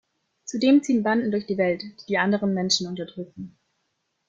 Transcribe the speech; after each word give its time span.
Zudem 0.45 0.81
ziehen 0.81 1.03
Banden 1.03 1.29
durch 1.29 1.45
die 1.45 1.59
Welt, 1.59 1.83
die 1.83 1.95
die 2.07 2.17
anderen 2.17 2.55
Menschen 2.55 2.87
unterdrücken. 2.87 3.59